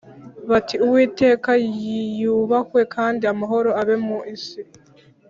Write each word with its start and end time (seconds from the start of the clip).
Bati 0.49 0.75
uwiteka 0.85 1.49
niyubahwe 1.75 2.81
kandi 2.95 3.23
amahoro 3.33 3.69
abe 3.81 3.95
mu 4.05 4.17
isi 4.35 4.61